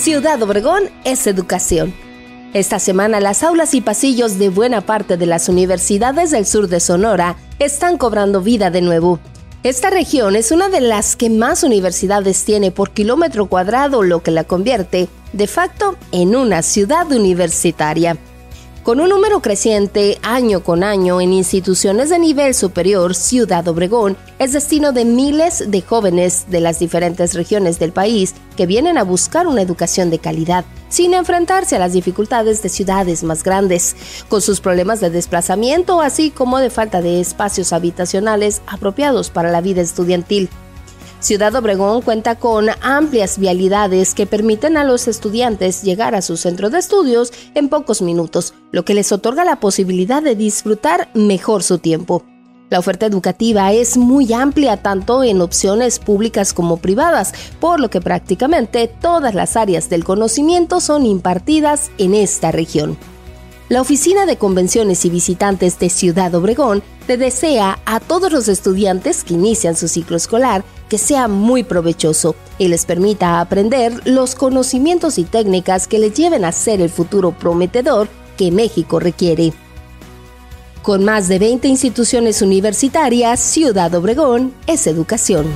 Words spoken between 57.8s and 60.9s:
lo que prácticamente todas las áreas del conocimiento